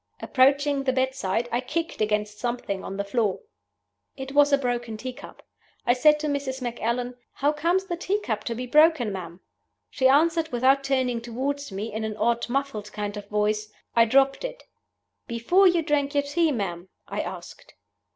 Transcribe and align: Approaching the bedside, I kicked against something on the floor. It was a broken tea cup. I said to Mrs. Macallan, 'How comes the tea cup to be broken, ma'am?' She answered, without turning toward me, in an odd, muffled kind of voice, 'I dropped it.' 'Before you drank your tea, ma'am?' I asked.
Approaching 0.19 0.81
the 0.85 0.93
bedside, 0.93 1.47
I 1.51 1.61
kicked 1.61 2.01
against 2.01 2.39
something 2.39 2.83
on 2.83 2.97
the 2.97 3.03
floor. 3.03 3.41
It 4.17 4.31
was 4.31 4.51
a 4.51 4.57
broken 4.57 4.97
tea 4.97 5.13
cup. 5.13 5.43
I 5.85 5.93
said 5.93 6.19
to 6.21 6.27
Mrs. 6.27 6.59
Macallan, 6.59 7.17
'How 7.33 7.51
comes 7.51 7.85
the 7.85 7.95
tea 7.95 8.19
cup 8.19 8.43
to 8.45 8.55
be 8.55 8.65
broken, 8.65 9.11
ma'am?' 9.13 9.41
She 9.91 10.07
answered, 10.07 10.47
without 10.51 10.83
turning 10.83 11.21
toward 11.21 11.71
me, 11.71 11.93
in 11.93 12.03
an 12.03 12.17
odd, 12.17 12.49
muffled 12.49 12.91
kind 12.91 13.15
of 13.15 13.29
voice, 13.29 13.71
'I 13.95 14.05
dropped 14.05 14.43
it.' 14.43 14.63
'Before 15.27 15.67
you 15.67 15.83
drank 15.83 16.15
your 16.15 16.23
tea, 16.23 16.51
ma'am?' 16.51 16.89
I 17.07 17.21
asked. 17.21 17.75